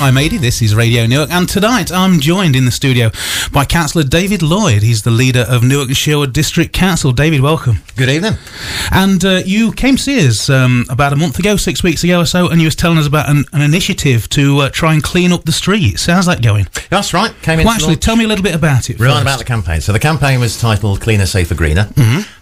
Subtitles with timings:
[0.00, 3.10] I'm Adi, this is Radio Newark, and tonight I'm joined in the studio
[3.52, 4.82] by Councillor David Lloyd.
[4.82, 7.12] He's the leader of Newark and Sherwood District Council.
[7.12, 7.78] David, welcome.
[7.96, 8.34] Good evening.
[8.90, 12.20] And uh, you came to see us um, about a month ago, six weeks ago
[12.20, 15.02] or so, and you was telling us about an, an initiative to uh, try and
[15.02, 16.06] clean up the streets.
[16.06, 16.66] How's that going?
[16.90, 17.32] That's right.
[17.42, 17.66] Came in.
[17.66, 18.98] Well, actually, tell me a little bit about it.
[18.98, 19.80] Right about the campaign.
[19.80, 21.88] So the campaign was titled "Cleaner, Safer, Greener,"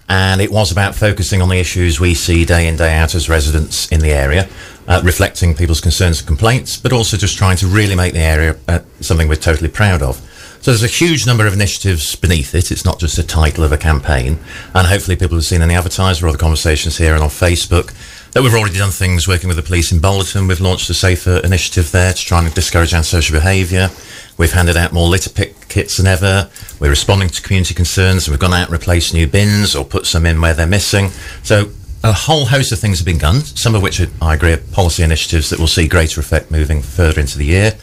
[0.08, 3.28] and it was about focusing on the issues we see day in day out as
[3.28, 4.48] residents in the area,
[4.88, 8.56] uh, reflecting people's concerns and complaints, but also just trying to really make the area
[8.68, 10.16] uh, something we're totally proud of.
[10.62, 12.70] So there's a huge number of initiatives beneath it.
[12.70, 14.38] It's not just a title of a campaign,
[14.74, 17.92] and hopefully people have seen in the advertiser or the conversations here and on Facebook
[18.32, 20.46] that we've already done things working with the police in Bolton.
[20.46, 23.90] We've launched a safer initiative there to try and discourage antisocial behaviour.
[24.38, 26.50] We've handed out more litter pick kits than ever.
[26.80, 28.28] We're responding to community concerns.
[28.28, 31.10] We've gone out and replaced new bins or put some in where they're missing.
[31.42, 31.70] So
[32.04, 34.56] a whole host of things have been done, some of which are, I agree are
[34.56, 37.74] policy initiatives that will see greater effect moving further into the year.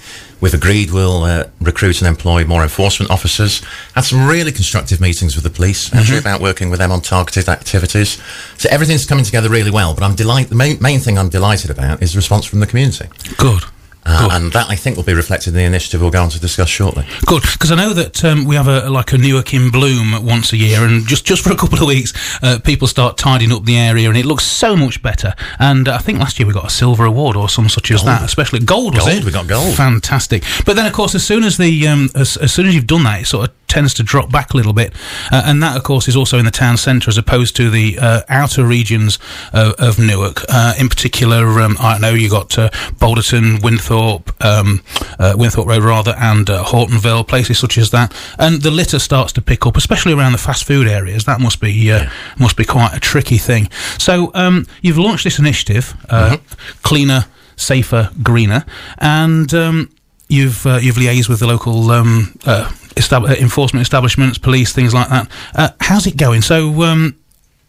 [0.42, 3.62] We've agreed we'll uh, recruit and employ more enforcement officers.
[3.94, 7.50] Had some really constructive meetings with the police, actually, about working with them on targeted
[7.50, 8.22] activities.
[8.58, 9.94] So everything's coming together really well.
[9.94, 10.50] But I'm delighted.
[10.50, 13.64] The main, main thing I'm delighted about is the response from the community, Good.
[14.10, 16.40] Uh, and that I think will be reflected in the initiative we'll go on to
[16.40, 17.06] discuss shortly.
[17.26, 20.54] Good, because I know that um, we have a like a Newark in bloom once
[20.54, 23.66] a year, and just just for a couple of weeks, uh, people start tidying up
[23.66, 25.34] the area, and it looks so much better.
[25.60, 28.04] And uh, I think last year we got a silver award or some such as
[28.04, 28.96] that, especially gold.
[28.96, 29.26] Was Gold, it?
[29.26, 29.76] we got gold.
[29.76, 30.44] Fantastic.
[30.66, 33.04] But then, of course, as soon as the um, as, as soon as you've done
[33.04, 34.94] that, it sort of tends to drop back a little bit,
[35.32, 37.98] uh, and that, of course, is also in the town centre as opposed to the
[38.00, 39.20] uh, outer regions
[39.54, 40.44] of, of Newark.
[40.50, 44.82] Uh, in particular, um, I don't know you got uh, Balderton, Winthorpe, um,
[45.20, 49.32] uh, Winthorpe Road rather, and uh, Hawtonville, places such as that, and the litter starts
[49.34, 51.26] to pick up, especially around the fast food areas.
[51.26, 53.70] That must be uh, must be quite a tricky thing.
[53.98, 56.38] So um, you've launched this initiative, uh,
[56.82, 58.66] cleaner, safer, greener,
[58.98, 59.90] and um,
[60.28, 64.94] you've uh, you've liaised with the local um, uh, estab- uh, enforcement establishments, police, things
[64.94, 65.28] like that.
[65.56, 66.42] Uh, how's it going?
[66.42, 67.16] So um,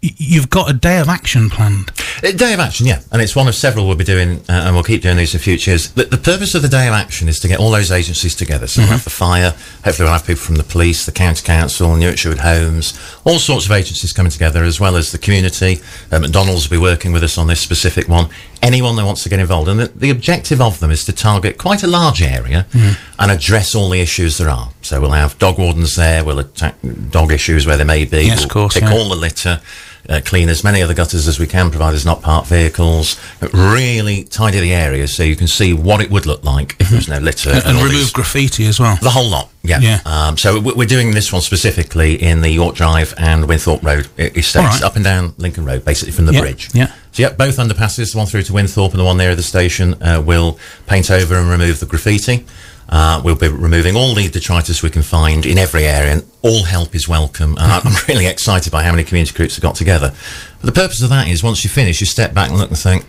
[0.03, 1.92] y- you've got a day of action planned.
[2.20, 4.84] Day of Action, yeah, and it's one of several we'll be doing, uh, and we'll
[4.84, 5.91] keep doing these in future years.
[5.92, 8.66] The, the purpose of the Day of Action is to get all those agencies together.
[8.66, 9.53] So we'll have the fire,
[9.84, 12.92] hopefully we'll have people from the police, the county council, Newark Sherwood Homes,
[13.25, 15.81] all sorts of agencies coming together, as well as the community.
[16.12, 18.28] Uh, McDonald's will be working with us on this specific one.
[18.60, 21.56] Anyone that wants to get involved, and the, the objective of them is to target
[21.56, 22.66] quite a large area
[23.20, 24.70] and address all the issues there are.
[24.82, 26.75] So we'll have dog wardens there, we'll attack
[27.10, 28.22] dog issues where there may be.
[28.25, 28.92] Yes, we'll of course, pick yeah.
[28.94, 29.60] all the litter,
[30.08, 33.20] uh, clean as many of the gutters as we can, provided it's not parked vehicles.
[33.38, 36.88] But really tidy the area so you can see what it would look like if
[36.88, 37.50] there was no litter.
[37.50, 38.97] And, all remove these- graffiti as well.
[39.03, 39.81] the whole lot, yeah.
[39.81, 40.00] Yeah.
[40.06, 44.08] Um, so we- we're doing this one specifically in the York Drive and Winthorpe Road
[44.19, 44.82] e- estates, right.
[44.82, 46.70] up and down Lincoln Road, basically from the bridge.
[46.72, 46.91] yeah.
[47.12, 50.00] So yeah, both underpasses, the one through to Winthorpe and the one near the station,
[50.02, 52.47] uh, will paint over and remove the graffiti.
[52.92, 56.64] Uh, we'll be removing all the detritus we can find in every area, and all
[56.64, 57.56] help is welcome.
[57.58, 60.12] And I'm really excited by how many community groups have got together.
[60.60, 62.78] But the purpose of that is once you finish, you step back and look and
[62.78, 63.04] think,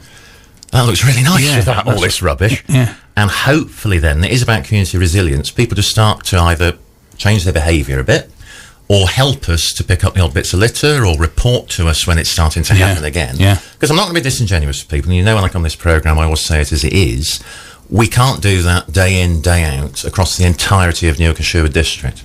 [0.71, 2.63] that looks really nice Yeah, without all this rubbish.
[2.69, 2.95] Yeah.
[3.17, 5.49] And hopefully, then, it is about community resilience.
[5.51, 6.77] People just start to either
[7.17, 8.29] change their behaviour a bit
[8.87, 12.05] or help us to pick up the odd bits of litter or report to us
[12.05, 12.87] when it's starting to Yeah.
[12.87, 13.35] happen again.
[13.37, 13.57] Yeah.
[13.73, 15.09] Because I'm not going to be disingenuous with people.
[15.09, 16.93] And you know, when I come on this programme, I always say it as it
[16.93, 17.41] is.
[17.91, 21.73] We can't do that day in, day out across the entirety of Newark and Sherwood
[21.73, 22.23] District.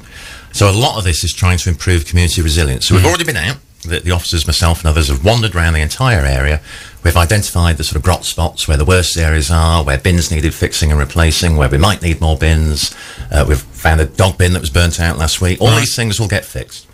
[0.52, 2.86] So a lot of this is trying to improve community resilience.
[2.86, 3.56] So we've already been out.
[3.82, 6.60] The, the officers, myself and others have wandered around the entire area.
[7.04, 10.54] We've identified the sort of grot spots where the worst areas are, where bins needed
[10.54, 12.94] fixing and replacing, where we might need more bins.
[13.30, 15.60] Uh, we've found a dog bin that was burnt out last week.
[15.60, 16.86] All these things will get fixed.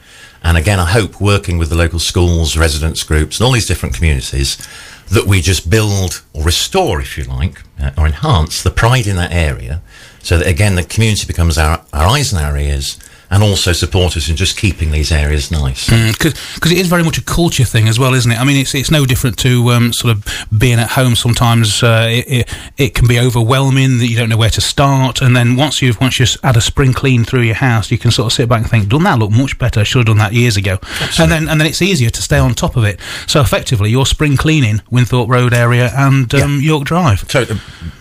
[0.43, 3.95] And again, I hope working with the local schools, residents groups, and all these different
[3.95, 4.57] communities,
[5.11, 9.17] that we just build or restore, if you like, uh, or enhance the pride in
[9.17, 9.83] that area,
[10.21, 12.99] so that again the community becomes our, our eyes and our ears,
[13.33, 15.89] and also support us in just keeping these areas nice.
[15.89, 18.39] because it is very much a culture thing as well, isn't it?
[18.39, 21.17] I mean, it's it's no different to um, sort of being at home.
[21.17, 25.23] Sometimes uh, it, it it can be overwhelming that you don't know where to start,
[25.23, 28.11] and then once you've once you've had a spring clean through your house, you can
[28.11, 29.81] sort of sit back and think, "Done that look much better.
[29.81, 30.79] I should have done that years ago."
[31.19, 33.01] And then and then it's easier to stay on top of it.
[33.27, 37.25] So effectively, your spring cleaning, Winthorpe Road area and um, York Drive.
[37.31, 37.47] So,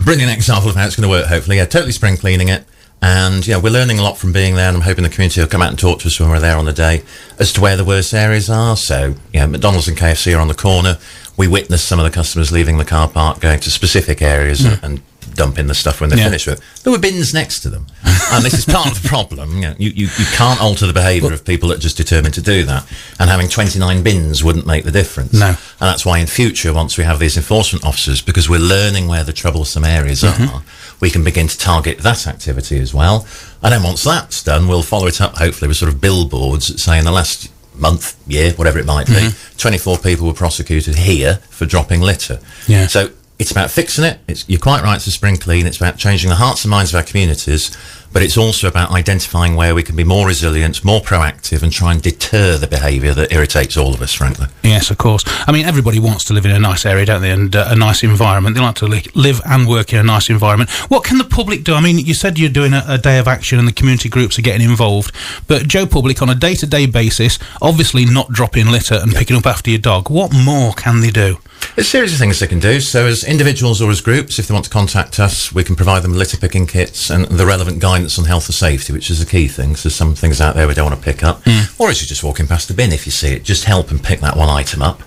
[0.02, 1.28] brilliant example of how it's going to work.
[1.28, 2.66] Hopefully, yeah, totally spring cleaning it,
[3.02, 4.68] and yeah, we're learning a lot from being there.
[4.68, 6.58] And I'm hoping the community will come out and talk to us when we're there
[6.58, 7.04] on the day
[7.40, 8.78] as to where the worst areas are.
[8.78, 10.98] So, yeah, McDonald's and KFC are on the corner.
[11.36, 14.86] We witnessed some of the customers leaving the car park, going to specific areas hmm.
[14.86, 15.02] and
[15.36, 16.26] dumping the stuff when they're Yeah.
[16.26, 16.84] finished with it.
[16.84, 17.88] There were bins next to them.
[18.32, 19.56] and this is part of the problem.
[19.56, 22.34] You, know, you, you, you can't alter the behaviour of people that are just determined
[22.36, 22.86] to do that.
[23.20, 25.34] And having 29 bins wouldn't make the difference.
[25.34, 25.48] No.
[25.48, 29.24] And that's why in future, once we have these enforcement officers, because we're learning where
[29.24, 30.56] the troublesome areas Mm-hmm.
[30.56, 30.64] are,
[31.00, 33.26] we can begin to target that activity as well.
[33.64, 36.80] And then once that's done, we'll follow it up, hopefully, with sort of billboards that
[36.80, 39.58] say in the last month, year, whatever it might be, Mm-hmm.
[39.58, 42.40] 24 people were prosecuted here for dropping litter.
[42.68, 42.88] Yeah.
[42.88, 43.12] So
[43.42, 44.20] it's about fixing it.
[44.28, 45.66] It's, you're quite right to spring clean.
[45.66, 47.76] It's about changing the hearts and minds of our communities,
[48.14, 51.92] but it's also about identifying where we can be more resilient, more proactive, and try
[51.94, 54.48] and deter the behaviour that irritates all of us, frankly.
[54.64, 55.24] Yes, of course.
[55.48, 57.32] I mean, everybody wants to live in a nice area, don't they?
[57.32, 58.56] And uh, a nice environment.
[58.56, 60.70] They like to li- live and work in a nice environment.
[60.90, 61.74] What can the public do?
[61.74, 64.38] I mean, you said you're doing a, a day of action and the community groups
[64.38, 65.14] are getting involved.
[65.48, 69.38] But Joe Public, on a day to day basis, obviously not dropping litter and picking
[69.38, 70.10] up after your dog.
[70.10, 71.38] What more can they do?
[71.76, 72.82] There's a series of things they can do.
[72.82, 76.02] So, as individuals or as groups, if they want to contact us, we can provide
[76.02, 79.26] them litter picking kits and the relevant guidance on health and safety, which is a
[79.26, 79.76] key thing.
[79.76, 81.42] So, there's some things out there we don't want to pick up.
[81.80, 84.02] Or as you're just walking past the bin, if you see it, just help and
[84.04, 85.02] pick that one item up.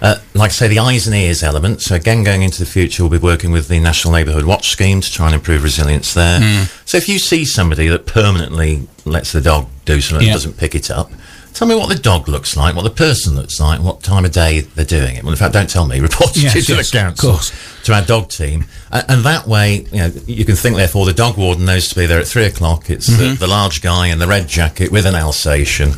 [0.00, 1.80] Uh, like I say, the eyes and ears element.
[1.82, 5.00] So, again, going into the future, we'll be working with the National Neighbourhood Watch Scheme
[5.00, 6.40] to try and improve resilience there.
[6.84, 10.32] So, if you see somebody that permanently lets the dog do something Yeah.
[10.32, 11.12] and doesn't pick it up,
[11.54, 14.32] Tell me what the dog looks like, what the person looks like, what time of
[14.32, 15.22] day they're doing it.
[15.22, 16.00] Well, in fact, don't tell me.
[16.08, 17.82] Report Yes, it to yes, the of council, course.
[17.84, 20.76] to our dog team, and, and that way, you know, you can think.
[20.76, 22.88] Therefore, the dog warden knows to be there at three o'clock.
[22.90, 23.34] It's Mm-hmm.
[23.34, 25.92] the, the large guy in the red jacket with an Alsatian.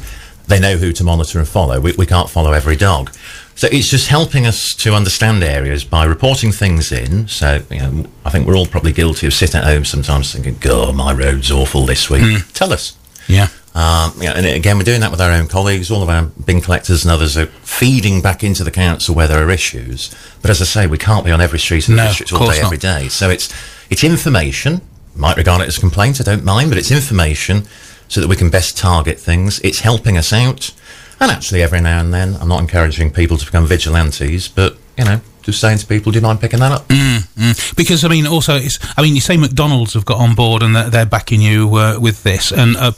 [0.46, 1.80] They know who to monitor and follow.
[1.80, 3.10] We, we can't follow every dog.
[3.54, 7.28] So it's just helping us to understand areas by reporting things in.
[7.28, 10.56] So, you know, I think we're all probably guilty of sitting at home sometimes thinking,
[10.60, 12.22] God, my road's awful this week.
[12.24, 12.50] Hmm.
[12.52, 12.96] Tell us.
[13.28, 13.46] Yeah.
[13.74, 15.90] Um, you know, and again, we're doing that with our own colleagues.
[15.90, 19.44] All of our bin collectors and others are feeding back into the council where there
[19.44, 20.14] are issues.
[20.42, 22.40] But as I say, we can't be on every street in the No, district all
[22.48, 22.66] day, not.
[22.66, 23.08] every day.
[23.08, 23.52] So it's
[23.90, 24.80] it's information.
[25.16, 26.20] Might regard it as a complaint.
[26.20, 27.64] I don't mind, but it's information
[28.08, 29.58] so that we can best target things.
[29.60, 30.72] It's helping us out.
[31.20, 35.04] And actually, every now and then, I'm not encouraging people to become vigilantes, but you
[35.04, 36.88] know, just saying to people, do you mind picking that up?
[36.88, 37.76] Mm.
[37.76, 38.78] Because I mean, also, it's.
[38.96, 41.98] I mean, you say McDonald's have got on board and they're, they're backing you uh,
[42.00, 42.92] with this, and uh,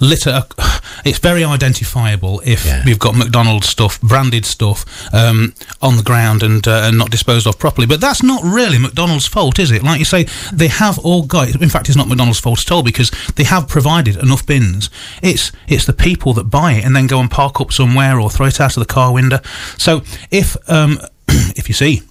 [0.00, 0.44] litter.
[0.58, 2.82] Uh, it's very identifiable if Yeah.
[2.84, 4.84] you've got McDonald's stuff, branded stuff,
[5.14, 7.86] um, on the ground and uh, and not disposed of properly.
[7.86, 9.82] But that's not really McDonald's fault, is it?
[9.82, 11.60] Like you say, they have all got.
[11.62, 14.90] In fact, it's not McDonald's fault at all because they have provided enough bins.
[15.22, 18.28] It's it's the people that buy it and then go and park up somewhere or
[18.30, 19.38] throw it out of the car window.
[19.78, 20.98] So if um,
[21.56, 22.02] if you see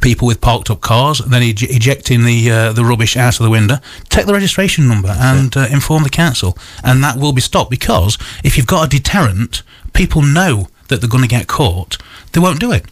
[0.00, 3.50] people with parked up cars, then ej- ejecting the uh, the rubbish out of the
[3.50, 3.76] window.
[4.08, 7.70] Take the registration number and uh, inform the council, and that will be stopped.
[7.70, 11.98] Because if you've got a deterrent, people know that they're going to get caught.
[12.32, 12.84] They won't do it.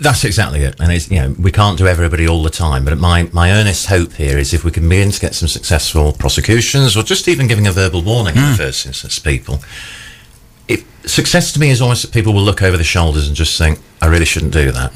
[0.00, 0.78] That's exactly it.
[0.78, 2.84] And it's, you know, we can't do everybody all the time.
[2.84, 6.12] But my, my earnest hope here is if we can begin to get some successful
[6.12, 9.58] prosecutions or just even giving a verbal warning in the first instance people.
[10.68, 13.58] It, success to me is almost that people will look over the shoulders and just
[13.58, 14.94] think, I really shouldn't do that.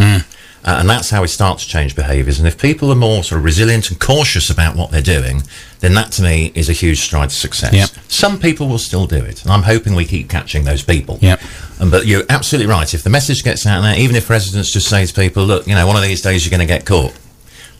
[0.64, 2.38] Uh, and that's how we start to change behaviours.
[2.38, 5.42] And if people are more sort of resilient and cautious about what they're doing,
[5.80, 7.72] then that to me is a huge stride to success.
[7.72, 7.88] Yep.
[8.06, 9.42] Some people will still do it.
[9.42, 11.18] And I'm hoping we keep catching those people.
[11.20, 11.40] Yep.
[11.80, 12.94] Um, but you're absolutely right.
[12.94, 15.74] If the message gets out there, even if residents just say to people, look, you
[15.74, 17.18] know, one of these days you're going to get caught,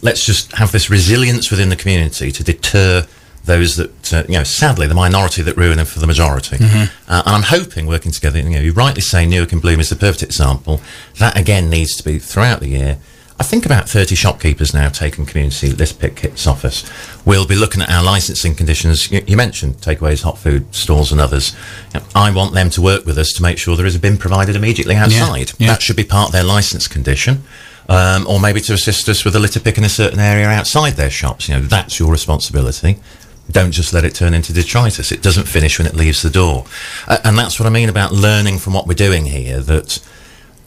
[0.01, 3.07] let's just have this resilience within the community to deter
[3.45, 6.57] those that, uh, you know, sadly, the minority that ruin them for the majority.
[7.09, 9.89] Uh, and I'm hoping working together, you know, you rightly say Newark and Bloom is
[9.89, 10.81] the perfect example.
[11.19, 12.99] That again needs to be throughout the year.
[13.41, 16.89] I think about 30 shopkeepers now taking community list pick kits off us.
[17.25, 19.11] We'll be looking at our licensing conditions.
[19.11, 21.57] You, you mentioned takeaways, hot food stalls, and others.
[21.93, 23.99] You know, I want them to work with us to make sure there is a
[23.99, 25.51] bin provided immediately outside.
[25.59, 25.73] yeah.
[25.73, 27.43] That should be part of their license condition.
[27.89, 30.93] Um, or maybe to assist us with a litter pick in a certain area outside
[30.93, 31.49] their shops.
[31.49, 33.01] You know, that's your responsibility.
[33.51, 35.13] Don't just let it turn into detritus.
[35.13, 36.65] It doesn't finish when it leaves the door.
[37.07, 40.01] Uh, and that's what I mean about learning from what we're doing here, that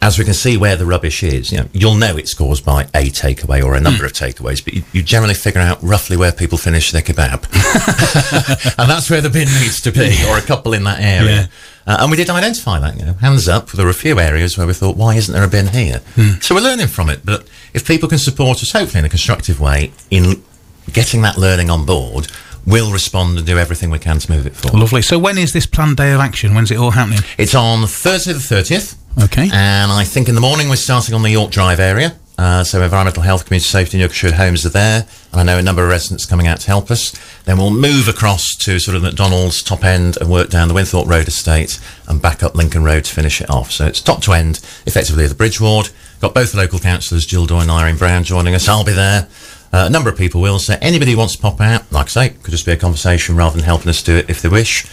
[0.01, 2.84] as we can see where the rubbish is, you know, you'll know it's caused by
[2.94, 6.32] a takeaway or a number of takeaways, but you, you generally figure out roughly where
[6.32, 7.44] people finish their kebab.
[8.77, 11.50] and that's where the bin needs to be, or a couple in that area.
[11.88, 13.72] Uh, and we did identify that, you know, hands up.
[13.72, 16.01] There were a few areas where we thought, why isn't there a bin here?
[16.41, 17.22] So we're learning from it.
[17.25, 20.44] But if people can support us, hopefully in a constructive way, in
[20.91, 22.27] getting that learning on board,
[22.65, 24.79] we'll respond and do everything we can to move it forward.
[24.79, 25.01] Lovely.
[25.01, 26.55] So when is this planned day of action?
[26.55, 27.19] When's it all happening?
[27.38, 28.95] It's on Thursday the 30th.
[29.24, 29.50] Okay.
[29.51, 32.15] And I think in the morning we're starting on the York Drive area.
[32.38, 35.62] Uh, so environmental health, community safety, and Yorkshire homes are there, and I know a
[35.62, 37.13] number of residents coming out to help us.
[37.45, 41.07] Then we'll move across to sort of McDonald's top end and work down the Winthorpe
[41.07, 41.79] Road estate
[42.10, 43.72] and back up Lincoln Road to finish it off.
[43.72, 45.89] So it's top to end, effectively of the Bridge Ward.
[46.19, 48.67] Got both the local councillors, Jill Doyle and Irene Brown, joining us.
[48.67, 49.29] I'll be there.
[49.75, 50.58] Uh, a number of people will.
[50.58, 53.36] So anybody who wants to pop out, like I say, could just be a conversation
[53.36, 54.86] rather than helping us do it if they wish.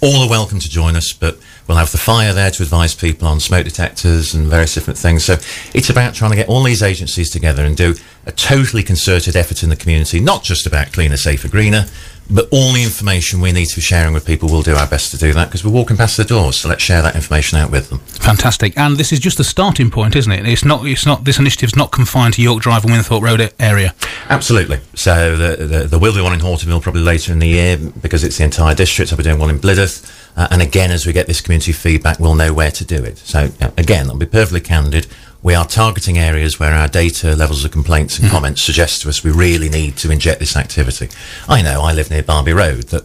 [0.00, 3.26] All are welcome to join us, but we'll have the fire there to advise people
[3.26, 5.24] on smoke detectors and various different things.
[5.24, 5.32] So
[5.74, 7.96] it's about trying to get all these agencies together and do
[8.26, 11.86] a totally concerted effort in the community, not just about cleaner, safer, greener,
[12.30, 15.10] but all the information we need to be sharing with people, we'll do our best
[15.10, 16.60] to do that because we're walking past the doors.
[16.60, 17.98] So let's share that information out with them.
[17.98, 18.78] Fantastic.
[18.78, 20.46] And this is just the starting point, isn't it?
[20.46, 20.86] It's not.
[20.86, 21.24] It's not.
[21.24, 23.94] This initiative's not confined to York Drive and Winthorpe Road area.
[24.28, 24.78] Absolutely.
[24.94, 28.22] So the, the, there will be one in Hawtonville probably later in the year because
[28.22, 29.12] it's the entire district.
[29.12, 30.18] I'll be doing one in Blidworth.
[30.36, 33.18] Uh, and again, as we get this community feedback, we'll know where to do it.
[33.18, 35.08] So again, I'll be perfectly candid.
[35.42, 38.30] We are targeting areas where our data levels of complaints and mm.
[38.30, 41.08] comments suggest to us we really need to inject this activity.
[41.48, 43.04] I know I live near Barnby Road that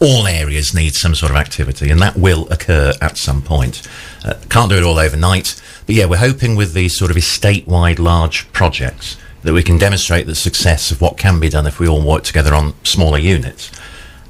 [0.00, 3.86] all areas need some sort of activity, and that will occur at some point.
[4.24, 7.98] Uh, can't do it all overnight, but yeah, we're hoping with these sort of estate-wide
[7.98, 11.86] large projects that we can demonstrate the success of what can be done if we
[11.86, 13.70] all work together on smaller units.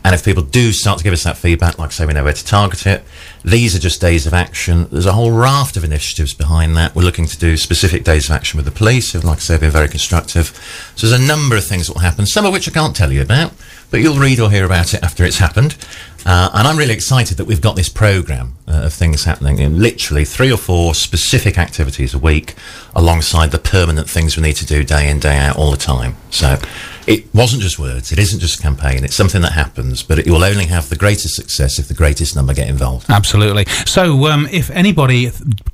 [0.05, 2.35] And if people do start to give us that feedback, like say, we know where
[2.35, 3.03] to target it.
[3.43, 4.87] These are just days of action.
[4.93, 6.95] There's a whole raft of initiatives behind that.
[6.95, 9.55] We're looking to do specific days of action with the police, who, like I say,
[9.55, 10.49] have been very constructive.
[10.95, 13.13] So there's a number of things that will happen, some of which I can't tell
[13.13, 13.53] you about,
[13.91, 15.77] but you'll read or hear about it after it's happened.
[16.27, 19.81] Uh, and I'm really excited that we've got this program uh, of things happening in
[19.81, 22.55] literally three or four specific activities a week
[22.95, 26.17] alongside the permanent things we need to do day in, day out all the time.
[26.31, 26.59] So
[27.07, 28.13] it wasn't just words.
[28.13, 29.05] It isn't just a campaign.
[29.05, 32.35] It's something that happens, but it will only have the greatest success if the greatest
[32.37, 33.11] number get involved.
[33.11, 33.65] Absolutely.
[33.87, 35.31] So, um, if anybody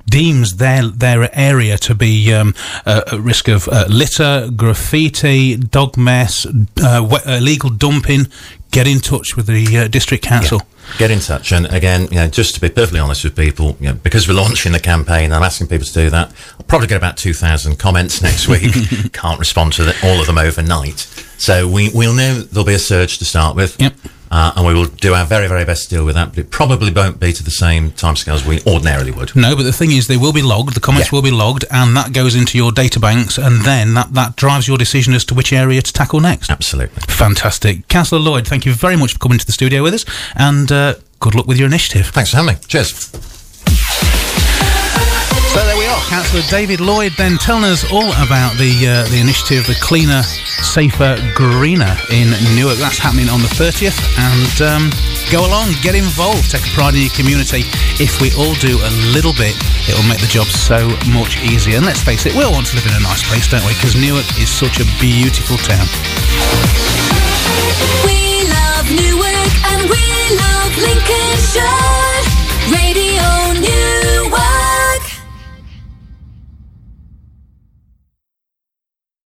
[0.09, 2.53] deems their their area to be um,
[2.85, 6.45] uh, at risk of uh, litter, graffiti, dog mess,
[6.83, 8.27] uh, illegal dumping,
[8.71, 10.59] get in touch with the uh, district council.
[10.61, 11.51] Yeah get in touch.
[11.51, 14.33] And again, you know, just to be perfectly honest with people, you know, because we're
[14.33, 16.33] launching the campaign, I'm asking people to do that.
[16.59, 18.73] I'll probably get about 2,000 comments next week.
[19.13, 20.99] Can't respond to the, all of them overnight.
[21.37, 23.79] So we, we'll know there'll be a surge to start with.
[23.79, 23.93] Yep.
[24.31, 26.29] Uh, and we will do our very, very best to deal with that.
[26.29, 29.35] But it probably won't be to the same timescales we ordinarily would.
[29.35, 30.73] No, but the thing is, they will be logged.
[30.73, 31.17] The comments yeah.
[31.17, 34.67] will be logged, and that goes into your data banks, and then that, that drives
[34.67, 36.49] your decision as to which area to tackle next.
[36.49, 37.01] Absolutely.
[37.01, 37.87] Fantastic.
[37.89, 40.95] Councillor Lloyd, thank you very much for coming to the studio with us, and uh,
[41.19, 42.07] good luck with your initiative.
[42.07, 42.61] Thanks for having me.
[42.67, 43.40] Cheers.
[46.07, 50.23] Councillor David Lloyd then telling us all about the uh, the initiative, the cleaner,
[50.63, 52.77] safer, greener in Newark.
[52.77, 54.83] That's happening on the 30th, and um,
[55.31, 57.63] go along, get involved, take a pride in your community.
[57.99, 59.55] If we all do a little bit,
[59.87, 61.77] it will make the job so much easier.
[61.77, 63.73] And let's face it, we all want to live in a nice place, don't we?
[63.75, 65.87] Because Newark is such a beautiful town.
[68.03, 70.03] We love Newark and we
[70.35, 72.11] love Lincolnshire.
[72.71, 74.00] Radio News.